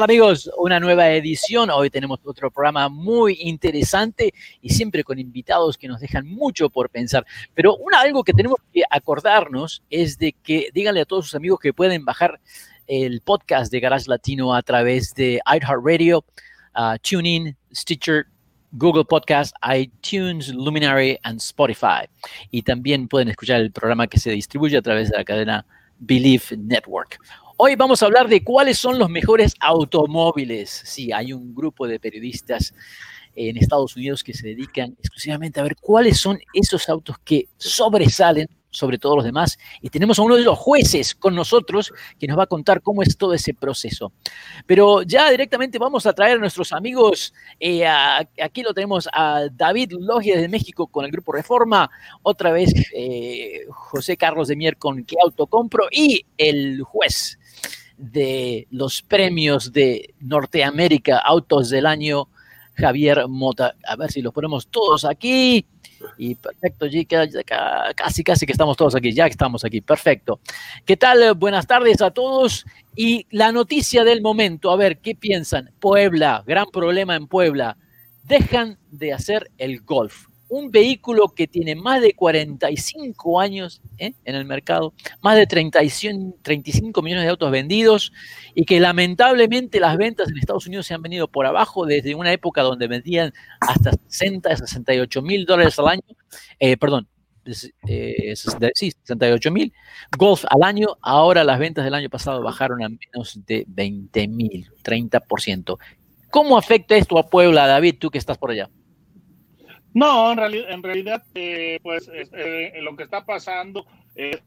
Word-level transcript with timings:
Tal 0.00 0.04
amigos? 0.04 0.50
Una 0.56 0.80
nueva 0.80 1.10
edición. 1.10 1.68
Hoy 1.68 1.90
tenemos 1.90 2.20
otro 2.24 2.50
programa 2.50 2.88
muy 2.88 3.36
interesante 3.40 4.32
y 4.62 4.70
siempre 4.70 5.04
con 5.04 5.18
invitados 5.18 5.76
que 5.76 5.88
nos 5.88 6.00
dejan 6.00 6.26
mucho 6.26 6.70
por 6.70 6.88
pensar. 6.88 7.26
Pero 7.52 7.76
una, 7.76 8.00
algo 8.00 8.24
que 8.24 8.32
tenemos 8.32 8.56
que 8.72 8.82
acordarnos 8.88 9.82
es 9.90 10.16
de 10.16 10.32
que 10.32 10.70
díganle 10.72 11.02
a 11.02 11.04
todos 11.04 11.26
sus 11.26 11.34
amigos 11.34 11.60
que 11.60 11.74
pueden 11.74 12.06
bajar 12.06 12.40
el 12.86 13.20
podcast 13.20 13.70
de 13.70 13.80
Garage 13.80 14.08
Latino 14.08 14.54
a 14.54 14.62
través 14.62 15.12
de 15.14 15.38
iHeartRadio, 15.44 16.24
uh, 16.76 16.96
TuneIn, 17.02 17.54
Stitcher, 17.70 18.26
Google 18.72 19.04
Podcast, 19.04 19.54
iTunes, 19.70 20.48
Luminary 20.48 21.18
and 21.24 21.40
Spotify. 21.40 22.08
Y 22.50 22.62
también 22.62 23.06
pueden 23.06 23.28
escuchar 23.28 23.60
el 23.60 23.70
programa 23.70 24.06
que 24.06 24.18
se 24.18 24.30
distribuye 24.30 24.78
a 24.78 24.82
través 24.82 25.10
de 25.10 25.18
la 25.18 25.24
cadena 25.24 25.66
Believe 25.98 26.56
Network. 26.56 27.18
Hoy 27.62 27.76
vamos 27.76 28.02
a 28.02 28.06
hablar 28.06 28.26
de 28.26 28.42
cuáles 28.42 28.78
son 28.78 28.98
los 28.98 29.10
mejores 29.10 29.54
automóviles. 29.60 30.70
Sí, 30.86 31.12
hay 31.12 31.34
un 31.34 31.54
grupo 31.54 31.86
de 31.86 32.00
periodistas 32.00 32.72
en 33.36 33.58
Estados 33.58 33.94
Unidos 33.96 34.24
que 34.24 34.32
se 34.32 34.48
dedican 34.48 34.96
exclusivamente 34.98 35.60
a 35.60 35.64
ver 35.64 35.76
cuáles 35.78 36.18
son 36.18 36.38
esos 36.54 36.88
autos 36.88 37.16
que 37.22 37.50
sobresalen 37.58 38.48
sobre 38.70 38.98
todos 38.98 39.16
los 39.16 39.24
demás. 39.24 39.58
Y 39.82 39.90
tenemos 39.90 40.18
a 40.18 40.22
uno 40.22 40.36
de 40.36 40.44
los 40.44 40.58
jueces 40.58 41.14
con 41.14 41.34
nosotros 41.34 41.92
que 42.18 42.26
nos 42.26 42.38
va 42.38 42.44
a 42.44 42.46
contar 42.46 42.82
cómo 42.82 43.02
es 43.02 43.16
todo 43.16 43.34
ese 43.34 43.54
proceso. 43.54 44.12
Pero 44.66 45.02
ya 45.02 45.30
directamente 45.30 45.78
vamos 45.78 46.06
a 46.06 46.12
traer 46.12 46.36
a 46.36 46.40
nuestros 46.40 46.72
amigos. 46.72 47.34
Eh, 47.58 47.86
aquí 47.86 48.62
lo 48.62 48.72
tenemos 48.72 49.08
a 49.12 49.46
David 49.52 49.92
Logia 49.98 50.38
de 50.38 50.48
México 50.48 50.86
con 50.86 51.04
el 51.04 51.10
Grupo 51.10 51.32
Reforma. 51.32 51.90
Otra 52.22 52.52
vez 52.52 52.72
eh, 52.94 53.66
José 53.70 54.16
Carlos 54.16 54.48
de 54.48 54.56
Mier 54.56 54.76
con 54.76 55.04
¿Qué 55.04 55.16
auto 55.22 55.46
compro? 55.46 55.86
Y 55.90 56.24
el 56.38 56.82
juez 56.82 57.38
de 57.96 58.66
los 58.70 59.02
premios 59.02 59.72
de 59.72 60.14
Norteamérica, 60.20 61.18
Autos 61.18 61.68
del 61.68 61.86
Año, 61.86 62.28
Javier 62.74 63.28
Mota. 63.28 63.74
A 63.86 63.96
ver 63.96 64.10
si 64.10 64.22
los 64.22 64.32
ponemos 64.32 64.68
todos 64.68 65.04
aquí. 65.04 65.66
Y 66.16 66.34
perfecto, 66.34 66.86
casi, 67.94 68.24
casi 68.24 68.46
que 68.46 68.52
estamos 68.52 68.76
todos 68.76 68.94
aquí, 68.94 69.12
ya 69.12 69.26
estamos 69.26 69.64
aquí, 69.64 69.80
perfecto. 69.80 70.40
¿Qué 70.84 70.96
tal? 70.96 71.34
Buenas 71.34 71.66
tardes 71.66 72.00
a 72.02 72.10
todos. 72.10 72.64
Y 72.96 73.26
la 73.30 73.52
noticia 73.52 74.04
del 74.04 74.22
momento, 74.22 74.70
a 74.70 74.76
ver, 74.76 74.98
¿qué 74.98 75.14
piensan? 75.14 75.70
Puebla, 75.78 76.42
gran 76.46 76.66
problema 76.66 77.16
en 77.16 77.26
Puebla. 77.26 77.76
Dejan 78.24 78.78
de 78.90 79.12
hacer 79.12 79.50
el 79.58 79.80
golf 79.80 80.29
un 80.50 80.70
vehículo 80.70 81.28
que 81.28 81.46
tiene 81.46 81.76
más 81.76 82.02
de 82.02 82.12
45 82.12 83.40
años 83.40 83.80
¿eh? 83.98 84.14
en 84.24 84.34
el 84.34 84.44
mercado, 84.44 84.92
más 85.22 85.36
de 85.36 85.46
35 85.46 87.02
millones 87.02 87.24
de 87.24 87.30
autos 87.30 87.50
vendidos 87.52 88.12
y 88.54 88.64
que 88.64 88.80
lamentablemente 88.80 89.78
las 89.78 89.96
ventas 89.96 90.28
en 90.28 90.38
Estados 90.38 90.66
Unidos 90.66 90.86
se 90.86 90.94
han 90.94 91.02
venido 91.02 91.28
por 91.28 91.46
abajo 91.46 91.86
desde 91.86 92.16
una 92.16 92.32
época 92.32 92.62
donde 92.62 92.88
vendían 92.88 93.32
hasta 93.60 93.92
60, 94.08 94.56
68 94.56 95.22
mil 95.22 95.46
dólares 95.46 95.78
al 95.78 95.88
año, 95.88 96.02
eh, 96.58 96.76
perdón, 96.76 97.08
eh, 97.86 98.34
sí, 98.34 98.92
68 99.04 99.50
mil 99.52 99.72
Golf 100.18 100.44
al 100.50 100.64
año, 100.64 100.98
ahora 101.00 101.44
las 101.44 101.60
ventas 101.60 101.84
del 101.84 101.94
año 101.94 102.10
pasado 102.10 102.42
bajaron 102.42 102.82
a 102.82 102.88
menos 102.88 103.40
de 103.46 103.64
20 103.68 104.26
mil, 104.26 104.68
30%. 104.82 105.78
¿Cómo 106.30 106.58
afecta 106.58 106.96
esto 106.96 107.18
a 107.18 107.28
Puebla, 107.28 107.68
David, 107.68 107.96
tú 108.00 108.10
que 108.10 108.18
estás 108.18 108.36
por 108.36 108.50
allá? 108.50 108.68
No, 109.92 110.30
en 110.30 110.38
realidad, 110.38 110.70
en 110.70 110.82
realidad 110.82 111.22
eh, 111.34 111.78
pues 111.82 112.08
eh, 112.12 112.72
lo 112.80 112.96
que 112.96 113.02
está 113.02 113.24
pasando 113.24 113.86
es 114.14 114.40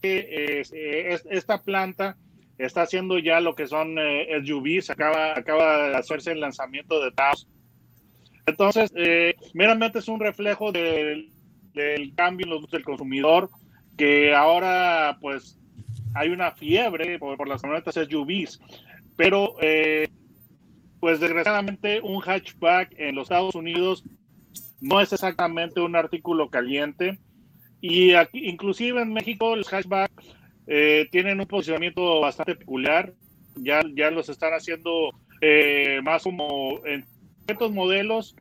que 0.00 0.62
eh, 0.62 1.18
esta 1.30 1.62
planta 1.62 2.16
está 2.58 2.82
haciendo 2.82 3.18
ya 3.18 3.40
lo 3.40 3.54
que 3.54 3.66
son 3.66 3.96
SUVs, 4.44 4.90
acaba, 4.90 5.36
acaba 5.36 5.88
de 5.88 5.96
hacerse 5.96 6.32
el 6.32 6.40
lanzamiento 6.40 7.02
de 7.02 7.12
Taos. 7.12 7.48
Entonces, 8.46 8.92
meramente 9.54 9.98
es 9.98 10.08
un 10.08 10.20
reflejo 10.20 10.70
del, 10.70 11.32
cambio 12.14 12.44
en 12.44 12.50
los 12.50 12.70
del 12.70 12.84
consumidor, 12.84 13.48
que 13.96 14.34
ahora 14.34 15.16
pues 15.20 15.58
hay 16.14 16.28
una 16.28 16.52
fiebre 16.52 17.18
por, 17.18 17.36
por 17.36 17.48
las 17.48 17.62
camionetas 17.62 17.94
SUVs, 17.94 18.60
pero 19.16 19.56
pues 21.00 21.20
desgraciadamente 21.20 22.00
un 22.00 22.20
hatchback 22.20 22.94
en 22.98 23.14
los 23.16 23.24
Estados 23.24 23.54
Unidos 23.54 24.04
no 24.84 25.00
es 25.00 25.12
exactamente 25.12 25.80
un 25.80 25.96
artículo 25.96 26.50
caliente. 26.50 27.18
Y 27.80 28.12
aquí, 28.12 28.46
inclusive 28.46 29.00
en 29.00 29.12
México, 29.12 29.56
los 29.56 29.68
hatchback 29.68 30.12
eh, 30.66 31.08
tienen 31.10 31.40
un 31.40 31.46
posicionamiento 31.46 32.20
bastante 32.20 32.54
peculiar. 32.54 33.12
Ya, 33.56 33.82
ya 33.94 34.10
los 34.10 34.28
están 34.28 34.52
haciendo 34.52 35.10
eh, 35.40 36.00
más 36.02 36.22
como 36.22 36.84
en 36.84 37.06
ciertos 37.46 37.72
modelos 37.72 38.36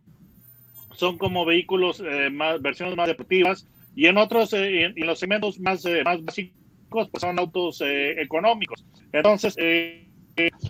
son 0.96 1.18
como 1.18 1.46
vehículos 1.46 2.02
eh, 2.06 2.30
más 2.30 2.62
versiones 2.62 2.96
más 2.96 3.08
deportivas 3.08 3.68
y 3.96 4.06
en 4.06 4.18
otros 4.18 4.54
en, 4.54 4.94
los 4.98 5.20
segmentos 5.20 5.60
más, 5.60 5.84
más 6.06 6.24
básicos 6.24 7.10
pues 7.10 7.22
son 7.22 7.40
autos 7.40 7.82
económicos. 7.82 8.86
Entonces 9.12 9.56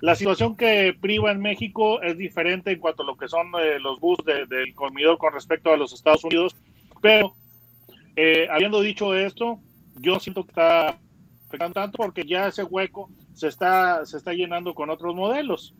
la 0.01 0.15
situación 0.15 0.55
que 0.55 0.95
priva 0.99 1.31
en 1.31 1.39
México 1.39 2.01
es 2.01 2.17
diferente 2.17 2.71
en 2.71 2.79
cuanto 2.79 3.03
a 3.03 3.05
lo 3.05 3.15
que 3.15 3.27
son 3.27 3.47
eh, 3.61 3.79
los 3.79 3.99
bus 3.99 4.19
del 4.25 4.73
consumidor 4.75 5.17
con 5.17 5.33
respecto 5.33 5.71
a 5.71 5.77
los 5.77 5.93
Estados 5.93 6.23
Unidos, 6.23 6.55
pero 7.01 7.33
eh, 8.15 8.47
habiendo 8.51 8.81
dicho 8.81 9.15
esto, 9.15 9.59
yo 9.99 10.19
siento 10.19 10.43
que 10.43 10.51
está 10.51 10.97
afectando 11.47 11.73
tanto 11.73 11.97
porque 11.97 12.25
ya 12.25 12.47
ese 12.47 12.63
hueco 12.63 13.09
se 13.33 13.47
está, 13.47 14.05
se 14.05 14.17
está 14.17 14.33
llenando 14.33 14.73
con 14.73 14.89
otros 14.89 15.15
modelos. 15.15 15.73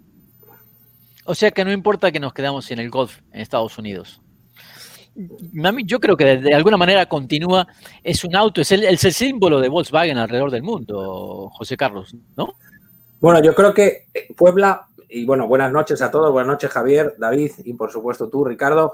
O 1.26 1.36
sea 1.36 1.52
que 1.52 1.66
no 1.66 1.72
importa 1.72 2.12
que 2.12 2.20
nos 2.20 2.34
quedamos 2.34 2.70
en 2.72 2.80
el 2.80 2.90
Golf 2.90 3.20
en 3.32 3.42
Estados 3.42 3.78
Unidos. 3.78 4.22
Yo 5.86 6.00
creo 6.00 6.18
que 6.18 6.38
de 6.38 6.56
alguna 6.56 6.76
manera 6.76 7.06
continúa, 7.06 7.68
es 8.04 8.24
un 8.24 8.36
auto, 8.36 8.62
es 8.62 8.72
el 8.72 8.98
símbolo 8.98 9.60
de 9.60 9.70
Volkswagen 9.70 10.18
alrededor 10.18 10.50
del 10.50 10.64
mundo, 10.64 11.52
José 11.54 11.78
Carlos, 11.78 12.16
¿no? 12.36 12.56
Bueno, 13.24 13.42
yo 13.42 13.56
creo 13.56 13.74
que 13.74 14.08
eh, 14.14 14.34
Puebla, 14.36 14.86
y 15.08 15.24
bueno, 15.24 15.48
buenas 15.48 15.72
noches 15.72 16.02
a 16.02 16.12
todos, 16.12 16.30
buenas 16.34 16.50
noches 16.50 16.70
Javier, 16.70 17.16
David 17.18 17.54
y 17.64 17.74
por 17.74 17.90
supuesto 17.90 18.28
tú, 18.28 18.44
Ricardo. 18.44 18.92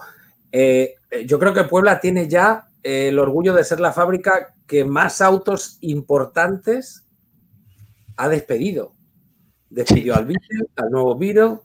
Eh, 0.52 0.94
eh, 1.10 1.26
yo 1.26 1.40
creo 1.40 1.52
que 1.52 1.64
Puebla 1.64 2.00
tiene 2.00 2.28
ya 2.28 2.68
el 2.84 3.18
orgullo 3.18 3.56
de 3.56 3.64
ser 3.64 3.80
la 3.80 3.92
fábrica 3.92 4.54
que 4.68 4.86
más 4.86 5.22
autos 5.22 5.80
importantes 5.82 7.08
ha 8.18 8.30
despedido. 8.30 8.94
Despidió 9.68 10.16
al 10.16 10.28
Beetle, 10.28 10.68
al 10.76 10.92
nuevo 10.92 11.18
Beetle 11.18 11.62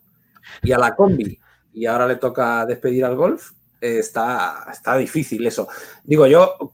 y 0.62 0.72
a 0.72 0.78
la 0.78 0.96
Combi. 0.96 1.38
Y 1.74 1.84
ahora 1.84 2.08
le 2.08 2.16
toca 2.16 2.64
despedir 2.64 3.04
al 3.04 3.14
Golf. 3.14 3.50
Está, 3.78 4.68
está 4.72 4.96
difícil 4.96 5.46
eso. 5.46 5.68
Digo, 6.02 6.26
yo 6.26 6.72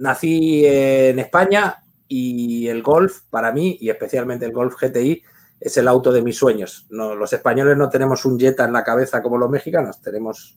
nací 0.00 0.66
en 0.66 1.18
España, 1.18 1.82
y 2.08 2.68
el 2.68 2.82
Golf, 2.82 3.22
para 3.30 3.52
mí, 3.52 3.78
y 3.80 3.90
especialmente 3.90 4.44
el 4.44 4.52
Golf 4.52 4.74
GTI, 4.80 5.22
es 5.60 5.76
el 5.76 5.88
auto 5.88 6.12
de 6.12 6.22
mis 6.22 6.36
sueños. 6.36 6.86
No, 6.90 7.14
los 7.14 7.32
españoles 7.32 7.76
no 7.76 7.88
tenemos 7.88 8.24
un 8.24 8.38
Jetta 8.38 8.64
en 8.64 8.72
la 8.72 8.84
cabeza 8.84 9.22
como 9.22 9.38
los 9.38 9.50
mexicanos, 9.50 10.00
tenemos 10.00 10.56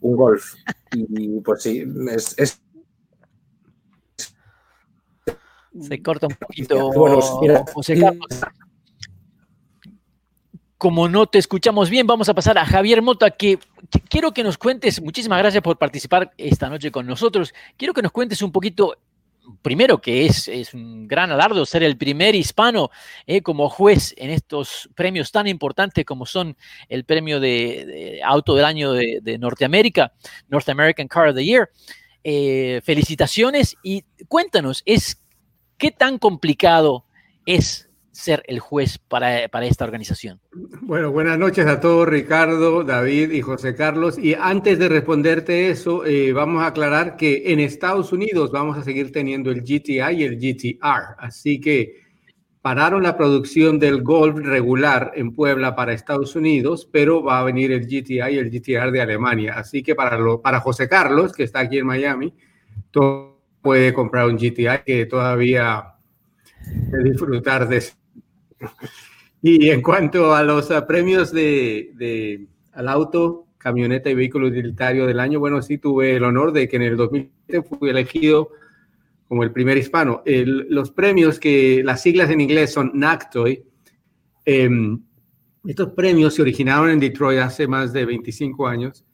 un 0.00 0.16
Golf. 0.16 0.54
Y 0.92 1.40
pues 1.40 1.62
sí, 1.62 1.84
es... 2.36 2.60
Se 5.80 6.02
corta 6.02 6.26
un 6.26 6.34
poquito. 6.34 6.90
como 10.76 11.08
no 11.08 11.26
te 11.26 11.38
escuchamos 11.38 11.90
bien, 11.90 12.06
vamos 12.06 12.28
a 12.28 12.34
pasar 12.34 12.58
a 12.58 12.64
Javier 12.64 13.02
Mota, 13.02 13.30
que, 13.30 13.58
quiero 14.08 14.32
que 14.32 14.42
nos 14.42 14.58
cuentes, 14.58 15.00
muchísimas 15.02 15.38
gracias 15.38 15.62
por 15.62 15.76
participar 15.76 16.32
esta 16.36 16.68
noche 16.68 16.90
con 16.90 17.06
nosotros, 17.06 17.52
quiero 17.76 17.94
que 17.94 18.02
nos 18.02 18.12
cuentes 18.12 18.42
un 18.42 18.50
poquito 18.50 18.96
primero 19.62 20.00
que 20.00 20.26
es, 20.26 20.48
es, 20.48 20.74
un 20.74 21.06
gran 21.06 21.30
alardo 21.30 21.64
ser 21.66 21.82
el 21.82 21.96
primer 21.96 22.34
hispano 22.34 22.90
eh, 23.26 23.42
como 23.42 23.68
juez 23.68 24.14
en 24.16 24.30
estos 24.30 24.88
premios 24.94 25.32
tan 25.32 25.46
importantes 25.46 26.04
como 26.04 26.26
son 26.26 26.56
el 26.88 27.04
premio 27.04 27.40
de, 27.40 28.20
auto 28.24 28.54
del 28.54 28.64
año 28.64 28.92
de, 28.92 29.38
Norteamérica, 29.38 30.12
North 30.48 30.68
American 30.68 31.08
Car 31.08 31.28
of 31.28 31.36
the 31.36 31.44
Year. 31.44 31.70
Eh, 32.24 32.80
felicitaciones 32.84 33.76
y 33.82 34.04
cuéntanos, 34.26 34.82
es, 34.84 35.22
¿qué 35.76 35.90
tan 35.90 36.18
complicado 36.18 37.06
es 37.46 37.87
ser 38.18 38.42
el 38.48 38.58
juez 38.58 38.98
para, 38.98 39.48
para, 39.48 39.66
esta 39.66 39.84
organización? 39.84 40.40
Bueno, 40.82 41.12
buenas 41.12 41.38
noches 41.38 41.66
a 41.66 41.78
todos, 41.78 42.08
Ricardo, 42.08 42.82
David 42.82 43.30
y 43.30 43.42
José 43.42 43.76
Carlos. 43.76 44.18
Y 44.18 44.34
antes 44.34 44.78
de 44.80 44.88
responderte 44.88 45.70
eso, 45.70 46.04
eh, 46.04 46.32
vamos 46.32 46.62
a 46.62 46.66
aclarar 46.66 47.16
que 47.16 47.52
en 47.52 47.60
Estados 47.60 48.12
Unidos 48.12 48.50
vamos 48.50 48.76
a 48.76 48.82
seguir 48.82 49.12
teniendo 49.12 49.52
el 49.52 49.60
GTI 49.62 50.16
y 50.16 50.24
el 50.24 50.36
GTR. 50.36 51.14
Así 51.18 51.60
que 51.60 52.08
pararon 52.60 53.04
la 53.04 53.16
producción 53.16 53.78
del 53.78 54.02
Golf 54.02 54.38
regular 54.40 55.12
en 55.14 55.32
Puebla 55.32 55.76
para 55.76 55.92
Estados 55.92 56.34
Unidos, 56.34 56.88
pero 56.90 57.22
va 57.22 57.38
a 57.38 57.44
venir 57.44 57.70
el 57.70 57.86
GTI 57.86 58.32
y 58.32 58.38
el 58.38 58.50
GTR 58.50 58.90
de 58.90 59.00
Alemania. 59.00 59.54
Así 59.56 59.84
que 59.84 59.94
para, 59.94 60.18
lo, 60.18 60.42
para 60.42 60.58
José 60.58 60.88
Carlos, 60.88 61.32
que 61.32 61.44
está 61.44 61.60
aquí 61.60 61.78
en 61.78 61.86
Miami, 61.86 62.34
puede 63.62 63.94
comprar 63.94 64.26
un 64.26 64.36
GTI 64.36 64.82
que 64.84 65.06
todavía 65.06 65.94
disfrutar 67.04 67.68
de 67.68 67.80
y 69.42 69.70
en 69.70 69.82
cuanto 69.82 70.34
a 70.34 70.42
los 70.42 70.70
uh, 70.70 70.86
premios 70.86 71.32
de, 71.32 72.46
al 72.72 72.88
auto, 72.88 73.46
camioneta 73.58 74.10
y 74.10 74.14
vehículo 74.14 74.48
utilitario 74.48 75.06
del 75.06 75.20
año, 75.20 75.40
bueno, 75.40 75.62
sí 75.62 75.78
tuve 75.78 76.16
el 76.16 76.24
honor 76.24 76.52
de 76.52 76.68
que 76.68 76.76
en 76.76 76.82
el 76.82 76.96
2007 76.96 77.62
fui 77.62 77.90
elegido 77.90 78.50
como 79.26 79.42
el 79.42 79.52
primer 79.52 79.76
hispano. 79.76 80.22
los 80.24 80.90
premios 80.90 81.38
que 81.38 81.82
las 81.84 82.02
siglas 82.02 82.30
en 82.30 82.40
inglés 82.40 82.72
son 82.72 82.92
NACTOY, 82.94 83.62
em, 84.44 85.00
estos 85.66 85.92
premios 85.92 86.34
se 86.34 86.42
originaron 86.42 86.88
en 86.88 87.00
Detroit 87.00 87.40
hace 87.40 87.66
más 87.66 87.92
de 87.92 88.06
25 88.06 88.66
años 88.66 89.04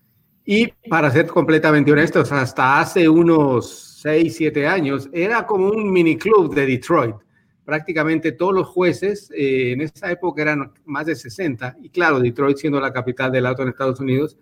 y 0.45 0.69
para 0.89 1.11
ser 1.11 1.27
completamente 1.27 1.91
honestos, 1.91 2.31
hasta 2.31 2.81
hace 2.81 3.09
unos 3.09 3.99
6, 4.03 4.37
7 4.37 4.67
años 4.67 5.09
era 5.13 5.47
como 5.47 5.69
un 5.69 5.91
mini 5.91 6.17
club 6.17 6.55
de 6.55 6.67
Detroit 6.67 7.17
prácticamente 7.65 8.33
todos 8.33 8.55
los 8.55 8.67
jueces, 8.69 9.31
eh, 9.37 9.73
en 9.73 9.81
esa 9.81 10.11
época 10.11 10.43
eran 10.43 10.73
más 10.85 11.07
de 11.07 11.17
60, 11.17 11.77
y 11.83 11.89
claro, 11.91 12.21
Detroit 12.21 12.59
siendo 12.59 12.81
la 12.81 12.93
capital 12.93 13.33
del 13.33 13.47
auto 13.47 13.63
en 13.63 13.71
Estados 13.71 14.01
Unidos 14.01 14.39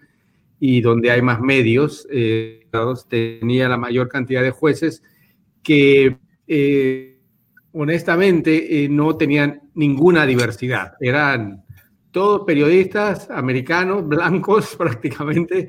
y 0.58 0.80
donde 0.80 1.10
hay 1.10 1.22
más 1.22 1.40
medios, 1.40 2.06
eh, 2.10 2.66
tenía 3.08 3.68
la 3.68 3.76
mayor 3.76 4.08
cantidad 4.08 4.42
de 4.42 4.50
jueces 4.50 5.02
que 5.62 6.18
eh, 6.46 7.20
honestamente 7.72 8.88
no 8.90 9.16
tenían 9.16 9.62
ninguna 9.74 10.26
diversidad, 10.26 10.94
eran 11.00 11.64
todos 12.10 12.42
periodistas 12.46 13.30
americanos, 13.30 14.06
blancos 14.06 14.76
prácticamente, 14.78 15.68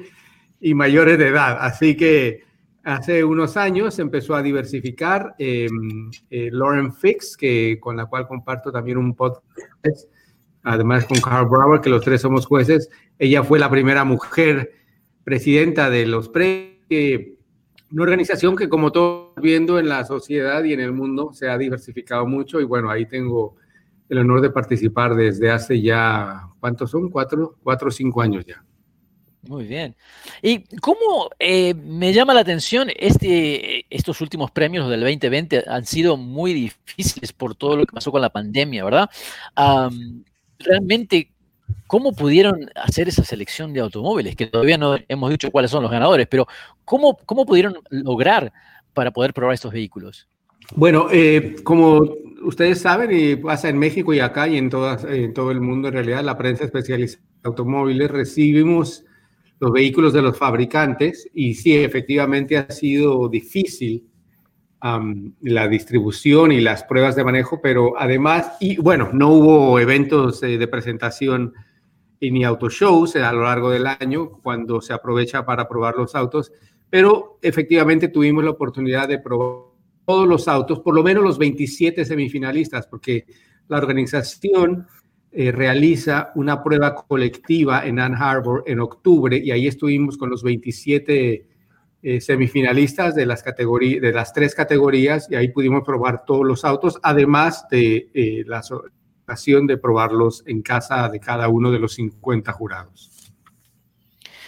y 0.59 0.73
mayores 0.73 1.17
de 1.17 1.27
edad, 1.27 1.57
así 1.59 1.95
que 1.95 2.43
Hace 2.83 3.23
unos 3.23 3.55
años 3.55 3.97
empezó 3.99 4.35
a 4.35 4.43
diversificar 4.43 5.35
em, 5.37 6.11
eh, 6.29 6.49
Lauren 6.51 6.93
Fix, 6.93 7.37
que, 7.37 7.77
con 7.79 7.95
la 7.95 8.07
cual 8.07 8.27
comparto 8.27 8.73
también 8.73 8.97
un 8.97 9.15
podcast, 9.15 10.09
además 10.63 11.05
con 11.05 11.19
Carl 11.21 11.47
Brower, 11.47 11.79
que 11.79 11.89
los 11.89 12.03
tres 12.03 12.19
somos 12.21 12.45
jueces. 12.45 12.89
Ella 13.17 13.41
fue 13.41 13.57
la 13.57 13.69
primera 13.69 14.03
mujer 14.03 14.73
presidenta 15.23 15.89
de 15.89 16.05
los 16.05 16.27
premios, 16.27 16.73
una 17.93 18.03
organización 18.03 18.55
que 18.57 18.67
como 18.67 18.91
todos 18.91 19.33
viendo 19.41 19.79
en 19.79 19.87
la 19.87 20.03
sociedad 20.03 20.63
y 20.63 20.73
en 20.73 20.81
el 20.81 20.91
mundo 20.91 21.31
se 21.31 21.47
ha 21.47 21.57
diversificado 21.57 22.25
mucho 22.25 22.59
y 22.59 22.65
bueno, 22.65 22.89
ahí 22.89 23.05
tengo 23.05 23.55
el 24.09 24.17
honor 24.17 24.41
de 24.41 24.49
participar 24.49 25.15
desde 25.15 25.51
hace 25.51 25.81
ya, 25.81 26.49
¿cuántos 26.59 26.91
son? 26.91 27.09
Cuatro, 27.09 27.55
cuatro 27.63 27.87
o 27.87 27.91
cinco 27.91 28.21
años 28.21 28.45
ya. 28.45 28.63
Muy 29.47 29.65
bien. 29.65 29.93
¿Y 30.41 30.63
cómo 30.77 31.29
eh, 31.37 31.73
me 31.73 32.13
llama 32.13 32.33
la 32.33 32.39
atención 32.39 32.89
este, 32.95 33.85
estos 33.93 34.21
últimos 34.21 34.51
premios 34.51 34.89
del 34.89 35.01
2020 35.01 35.65
han 35.67 35.85
sido 35.85 36.15
muy 36.15 36.53
difíciles 36.53 37.33
por 37.33 37.53
todo 37.53 37.75
lo 37.75 37.85
que 37.85 37.93
pasó 37.93 38.11
con 38.11 38.21
la 38.21 38.29
pandemia, 38.29 38.85
¿verdad? 38.85 39.09
realmente, 40.59 41.29
¿cómo 41.87 42.13
pudieron 42.13 42.69
hacer 42.75 43.09
esa 43.09 43.25
selección 43.25 43.73
de 43.73 43.81
automóviles? 43.81 44.37
Que 44.37 44.47
todavía 44.47 44.77
no 44.77 44.97
hemos 45.09 45.29
dicho 45.29 45.51
cuáles 45.51 45.71
son 45.71 45.83
los 45.83 45.91
ganadores, 45.91 46.27
pero 46.27 46.47
¿cómo, 46.85 47.17
cómo 47.25 47.45
pudieron 47.45 47.77
lograr 47.89 48.53
para 48.93 49.11
poder 49.11 49.33
probar 49.33 49.55
estos 49.55 49.73
vehículos? 49.73 50.29
Bueno, 50.73 51.07
eh, 51.11 51.57
como 51.65 52.15
ustedes 52.43 52.79
saben, 52.79 53.09
y 53.11 53.35
pasa 53.35 53.67
en 53.67 53.77
México 53.77 54.13
y 54.13 54.21
acá 54.21 54.47
y 54.47 54.57
en, 54.57 54.69
todas, 54.69 55.03
en 55.03 55.33
todo 55.33 55.51
el 55.51 55.59
mundo, 55.59 55.89
en 55.89 55.95
realidad, 55.95 56.23
la 56.23 56.37
prensa 56.37 56.63
especializada 56.63 57.21
en 57.43 57.47
automóviles, 57.47 58.09
recibimos 58.09 59.03
los 59.63 59.71
vehículos 59.71 60.11
de 60.11 60.21
los 60.21 60.37
fabricantes 60.37 61.29
y 61.33 61.53
sí, 61.53 61.73
efectivamente 61.73 62.57
ha 62.57 62.69
sido 62.69 63.29
difícil 63.29 64.05
la 65.39 65.69
distribución 65.69 66.51
y 66.51 66.59
las 66.59 66.83
pruebas 66.83 67.15
de 67.15 67.23
manejo, 67.23 67.61
pero 67.61 67.93
además, 67.97 68.57
y 68.59 68.75
bueno, 68.75 69.11
no 69.13 69.29
hubo 69.29 69.79
eventos 69.79 70.43
eh, 70.43 70.57
de 70.57 70.67
presentación 70.67 71.53
ni 72.19 72.43
autoshows 72.43 73.15
a 73.15 73.31
lo 73.31 73.43
largo 73.43 73.69
del 73.69 73.87
año 73.87 74.31
cuando 74.43 74.81
se 74.81 74.91
aprovecha 74.91 75.45
para 75.45 75.69
probar 75.69 75.95
los 75.95 76.13
autos, 76.13 76.51
pero 76.89 77.39
efectivamente 77.41 78.09
tuvimos 78.09 78.43
la 78.43 78.49
oportunidad 78.51 79.07
de 79.07 79.19
probar 79.19 79.69
todos 80.05 80.27
los 80.27 80.49
autos, 80.49 80.81
por 80.81 80.93
lo 80.93 81.03
menos 81.03 81.23
los 81.23 81.37
27 81.37 82.03
semifinalistas, 82.03 82.85
porque 82.87 83.25
la 83.69 83.77
organización 83.77 84.87
eh, 85.35 85.51
realiza 85.51 86.31
una 86.35 86.61
prueba 86.61 86.93
colectiva 86.93 87.87
en 87.87 87.99
Ann 87.99 88.13
Arbor 88.13 88.63
en 88.67 88.79
octubre 88.79 89.35
y 89.35 89.49
ahí 89.49 89.65
estuvimos 89.65 90.15
con 90.15 90.29
los 90.29 90.43
27 90.43 91.47
eh, 92.03 92.21
semifinalistas 92.21 93.15
de 93.15 93.25
las, 93.25 93.43
de 93.43 94.11
las 94.13 94.31
tres 94.31 94.53
categorías 94.53 95.27
y 95.31 95.35
ahí 95.35 95.47
pudimos 95.47 95.83
probar 95.83 96.23
todos 96.25 96.45
los 96.45 96.63
autos, 96.63 96.99
además 97.01 97.65
de 97.71 98.09
eh, 98.13 98.43
la 98.45 98.61
ocasión 99.23 99.65
de 99.65 99.77
probarlos 99.77 100.43
en 100.45 100.61
casa 100.61 101.09
de 101.09 101.19
cada 101.19 101.47
uno 101.47 101.71
de 101.71 101.79
los 101.79 101.93
50 101.93 102.51
jurados. 102.51 103.22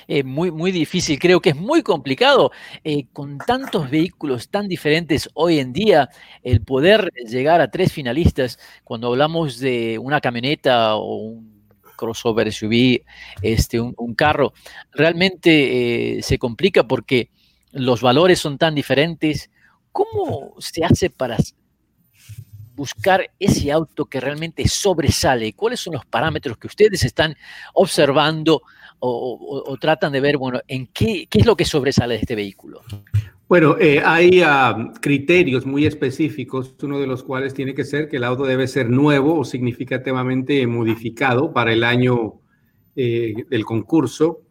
Eh, 0.08 0.24
muy, 0.24 0.52
muy 0.52 0.72
difícil. 0.72 1.20
Creo 1.20 1.42
que 1.42 1.50
es 1.50 1.56
muy 1.56 1.82
complicado 1.82 2.52
eh, 2.84 3.06
con 3.12 3.38
tantos 3.40 3.90
vehículos 3.90 4.50
tan 4.50 4.68
diferentes 4.68 5.30
hoy 5.34 5.60
en 5.60 5.74
día 5.74 6.10
el 6.44 6.62
poder 6.62 7.12
llegar 7.28 7.62
a 7.62 7.72
tres 7.72 7.92
finalistas 7.92 8.60
cuando 8.84 9.08
hablamos 9.08 9.60
de 9.60 9.98
una 9.98 10.22
camioneta 10.22 10.96
o 10.96 11.16
un 11.18 11.56
crossover 11.96 12.52
SUV, 12.52 13.02
este, 13.42 13.80
un, 13.80 14.16
carro, 14.16 14.54
realmente 14.92 16.18
eh, 16.18 16.22
se 16.22 16.38
complica 16.38 16.84
porque 16.84 17.30
los 17.72 18.02
valores 18.02 18.40
son 18.40 18.58
tan 18.58 18.76
diferentes. 18.76 19.50
¿Cómo 19.92 20.56
se 20.60 20.84
hace 20.84 21.10
para 21.10 21.38
buscar 22.76 23.32
ese 23.40 23.72
auto 23.72 24.06
que 24.06 24.20
realmente 24.20 24.68
sobresale? 24.68 25.54
¿Cuáles 25.54 25.80
son 25.80 25.94
los 25.94 26.06
parámetros 26.06 26.58
que 26.58 26.68
ustedes 26.68 27.04
están 27.04 27.36
observando 27.74 28.62
o, 29.00 29.78
tratan 29.80 30.12
de 30.12 30.20
ver, 30.20 30.38
bueno, 30.38 30.60
en 30.68 30.88
qué, 30.88 31.28
qué, 31.30 31.40
es 31.40 31.46
lo 31.46 31.56
que 31.56 31.66
sobresale 31.66 32.16
de 32.16 32.22
este 32.22 32.36
vehículo? 32.36 32.82
Bueno, 33.48 33.78
eh, 33.80 34.02
hay 34.04 34.42
ah, 34.44 34.92
criterios 35.02 35.68
muy 35.68 35.86
específicos, 35.86 36.76
uno 36.82 37.00
de 37.00 37.06
los 37.06 37.24
cuales 37.24 37.54
tiene 37.54 37.76
que 37.76 37.84
ser 37.84 38.10
que 38.10 38.18
el 38.18 38.24
auto 38.24 38.46
debe 38.46 38.68
ser 38.68 38.90
nuevo 38.90 39.38
o 39.38 39.46
significativamente 39.46 40.66
modificado 40.66 41.54
para 41.54 41.72
el 41.72 41.84
año 41.84 42.42
eh, 42.96 43.46
del 43.48 43.64
concurso. 43.64 44.42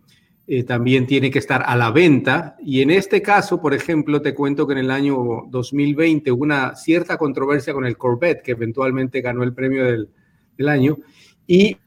Eh, 0.47 0.63
también 0.63 1.07
tiene 1.09 1.31
que 1.33 1.41
estar 1.41 1.65
a 1.67 1.75
la 1.75 1.91
venta. 1.91 2.57
Y 2.63 2.83
en 2.83 2.93
este 2.93 3.21
caso, 3.21 3.61
por 3.61 3.75
ejemplo, 3.75 4.23
te 4.23 4.33
cuento 4.33 4.65
que 4.65 4.75
en 4.75 4.81
el 4.81 4.91
año 4.93 5.17
2020 5.49 6.31
hubo 6.31 6.45
una 6.45 6.77
cierta 6.77 7.17
controversia 7.17 7.73
con 7.73 7.87
el 7.87 7.97
Corvette, 7.97 8.43
que 8.43 8.53
eventualmente 8.53 9.23
ganó 9.23 9.43
el 9.43 9.55
premio 9.55 9.87
del, 9.87 10.09
del 10.57 10.69
año. 10.69 10.99
Y 11.49 11.79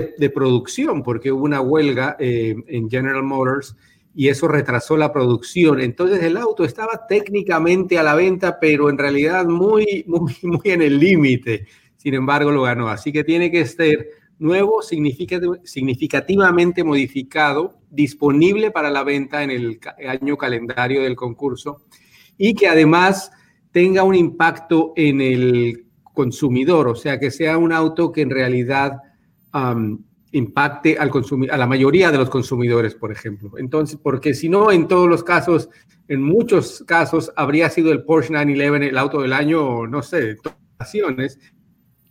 de 0.00 0.30
producción, 0.30 1.02
porque 1.02 1.32
hubo 1.32 1.44
una 1.44 1.60
huelga 1.60 2.16
eh, 2.18 2.54
en 2.66 2.88
General 2.88 3.22
Motors 3.22 3.76
y 4.14 4.28
eso 4.28 4.48
retrasó 4.48 4.96
la 4.96 5.12
producción. 5.12 5.80
Entonces 5.80 6.22
el 6.22 6.36
auto 6.36 6.64
estaba 6.64 7.06
técnicamente 7.08 7.98
a 7.98 8.02
la 8.02 8.14
venta, 8.14 8.58
pero 8.60 8.90
en 8.90 8.98
realidad 8.98 9.46
muy, 9.46 10.04
muy, 10.06 10.34
muy 10.42 10.60
en 10.64 10.82
el 10.82 10.98
límite. 10.98 11.66
Sin 11.96 12.14
embargo, 12.14 12.50
lo 12.50 12.62
ganó. 12.62 12.88
Así 12.88 13.12
que 13.12 13.24
tiene 13.24 13.50
que 13.50 13.64
ser 13.66 14.08
nuevo, 14.38 14.82
significativamente 14.82 16.84
modificado, 16.84 17.78
disponible 17.90 18.70
para 18.70 18.90
la 18.90 19.02
venta 19.02 19.42
en 19.42 19.50
el 19.50 19.80
año 20.06 20.36
calendario 20.36 21.02
del 21.02 21.16
concurso 21.16 21.82
y 22.36 22.54
que 22.54 22.68
además 22.68 23.32
tenga 23.72 24.04
un 24.04 24.14
impacto 24.14 24.92
en 24.96 25.20
el 25.20 25.86
consumidor, 26.14 26.88
o 26.88 26.94
sea, 26.94 27.18
que 27.18 27.30
sea 27.30 27.58
un 27.58 27.72
auto 27.72 28.12
que 28.12 28.22
en 28.22 28.30
realidad 28.30 29.02
impacte 30.32 30.98
al 30.98 31.10
a 31.50 31.56
la 31.56 31.66
mayoría 31.66 32.10
de 32.10 32.18
los 32.18 32.28
consumidores, 32.28 32.94
por 32.94 33.10
ejemplo. 33.12 33.52
Entonces, 33.56 33.98
porque 34.02 34.34
si 34.34 34.48
no, 34.48 34.70
en 34.70 34.86
todos 34.88 35.08
los 35.08 35.24
casos, 35.24 35.70
en 36.08 36.22
muchos 36.22 36.84
casos, 36.86 37.32
habría 37.36 37.70
sido 37.70 37.92
el 37.92 38.04
Porsche 38.04 38.32
911 38.32 38.88
el 38.88 38.98
auto 38.98 39.22
del 39.22 39.32
año, 39.32 39.86
no 39.86 40.02
sé, 40.02 40.36
ocasiones. 40.76 41.38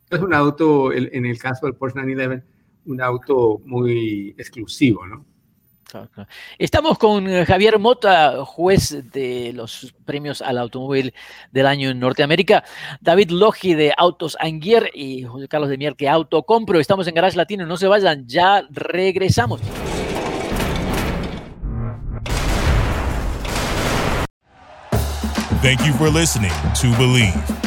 Es 0.09 0.19
un 0.19 0.33
auto, 0.33 0.93
en 0.93 1.25
el 1.25 1.37
caso 1.37 1.65
del 1.65 1.75
Porsche 1.75 1.99
911, 1.99 2.43
un 2.85 3.01
auto 3.01 3.61
muy 3.65 4.33
exclusivo, 4.37 5.05
¿no? 5.05 5.25
Estamos 6.57 6.97
con 6.97 7.27
eh, 7.27 7.45
Javier 7.45 7.79
Mota, 7.79 8.43
juez 8.45 9.11
de 9.11 9.51
los 9.53 9.93
premios 10.05 10.41
al 10.41 10.57
automóvil 10.57 11.13
del 11.51 11.65
año 11.65 11.89
en 11.89 11.99
Norteamérica, 11.99 12.63
David 12.99 13.31
Logi 13.31 13.73
de 13.73 13.93
Autos 13.95 14.37
Anguier 14.39 14.91
y 14.93 15.23
José 15.23 15.47
Carlos 15.47 15.69
de 15.69 15.77
Mier 15.77 15.95
que 15.95 16.09
Autocompro. 16.09 16.79
Estamos 16.79 17.07
en 17.07 17.15
Garage 17.15 17.37
Latino, 17.37 17.65
no 17.65 17.77
se 17.77 17.87
vayan, 17.87 18.27
ya 18.27 18.63
regresamos. 18.69 19.61
Thank 25.61 25.85
you 25.85 25.93
for. 25.93 27.66